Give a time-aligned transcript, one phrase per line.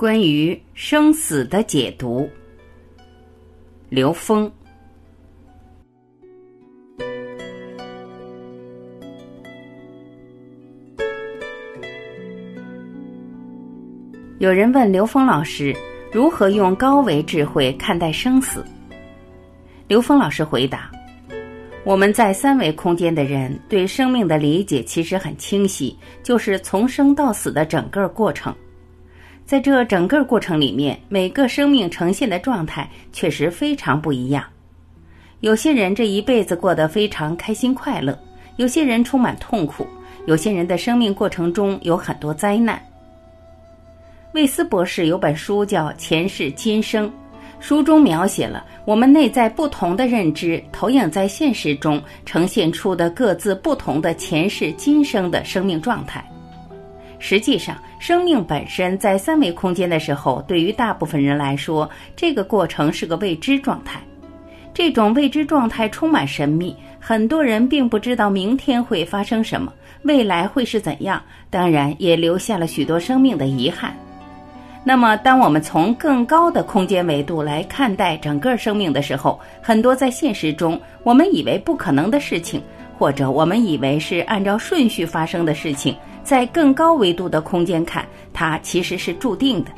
[0.00, 2.26] 关于生死的解读，
[3.90, 4.50] 刘峰。
[14.38, 15.76] 有人问刘峰老师
[16.10, 18.64] 如何用高维智慧看待生死？
[19.86, 20.90] 刘峰老师回答
[21.84, 28.56] ：“我们在三维空间的人对生命的理解其实很清晰，就是从生到死的整个过程。
[29.50, 34.44] 在这整个过程里面，每个生命呈现的状态确实非常不一样。
[35.40, 38.16] 有些人这一辈子过得非常开心快乐，
[38.58, 39.84] 有些人充满痛苦，
[40.26, 42.80] 有些人的生命过程中有很多灾难。”
[44.34, 47.08] 魏斯博士有本书叫《前世今生》，
[47.58, 56.24] 书中描写了我们内在不同的认知投影在现实中呈现出的各自不同的前世今生的生命状态。
[57.20, 64.00] 实际上，生命本身在三维空间的时候，对于大部分人来说，这个过程是个未知状态。
[64.72, 69.70] 这种未知状态充满神秘，很多人并不知道明天会发生什么，
[70.02, 73.94] 未来会是怎样，当然也留下了许多生命的遗憾。
[74.82, 82.62] 那么，当我们从更高的空间维度来看待整个生命的时候，很多在现实中我们以为不可能的事情，
[83.00, 89.70] 或者我们以为是按照顺序发生的事情，在更高维度的空间看，它其实是注定的。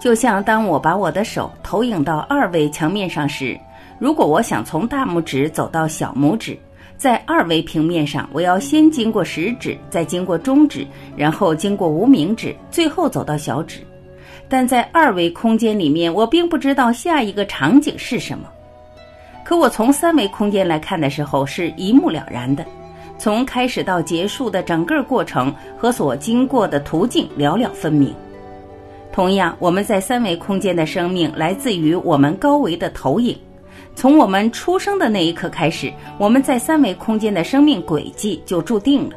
[0.00, 3.56] 就像当我把我的手投影到二维墙面上时，
[4.00, 6.58] 如果我想从大拇指走到小拇指。
[6.96, 10.84] 在二维平面上，我要先经过食指，再经过中指，
[11.16, 13.80] 然后经过无名指，最后走到小指。
[14.48, 18.48] 但在二维空间里面，我并不知道下一个场景是什么。
[19.44, 22.64] 可我从三维空间来看的时候，是一目了然的。
[23.18, 28.12] 从开始到结束的整个过程和所经过的途径寥寥分明。
[29.12, 33.38] 同样，我们在三维空间的生命来自于我们高维的投影。
[33.94, 39.16] 从我们出生的那一刻开始，我们在三维空间的生命轨迹就注定了。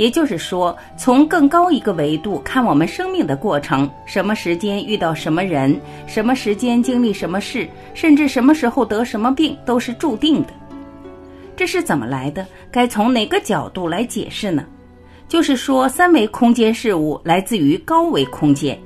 [0.00, 10.48] 也就是说，从更高一个维度看我们生命的过程，什么时间遇到什么人，什么时间经历什么事，甚至什么时候得什么病，都是注定的。
[11.54, 12.46] 这是怎么来的？
[12.70, 14.64] 该从哪个角度来解释呢？
[15.28, 18.80] 就是说，三维空间事物来自于高维空间。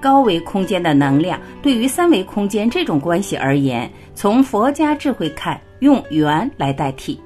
[0.00, 7.20] 高维空间的能量对于三维空间这种关系而言，从佛家智慧看，用缘来代替，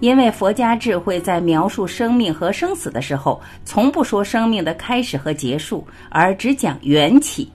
[0.00, 7.50] 因为佛家智慧在描述生命和生死的时候，从不说生命的开始和结束，而只讲缘起。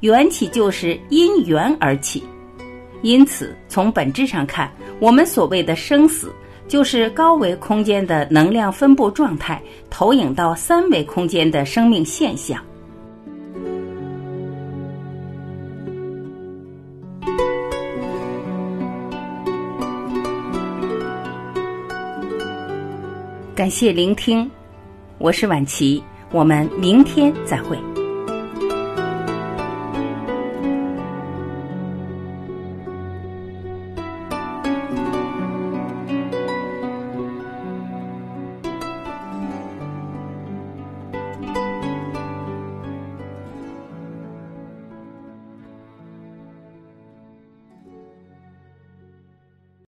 [0.00, 2.24] 缘起就是因缘而起，
[3.02, 6.32] 因此从本质上看，我们所谓的生死，
[6.66, 12.60] 就是高维空间的能量分布状态投影到三维空间的生命现象。
[23.54, 24.50] 感谢聆听，
[25.18, 27.91] 我是晚琪，我们明天再会。